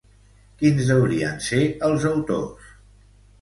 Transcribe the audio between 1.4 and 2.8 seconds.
ser els autors?